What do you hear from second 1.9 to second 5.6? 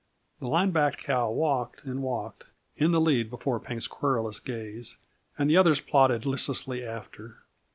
walked in the lead before Pink's querulous gaze, and the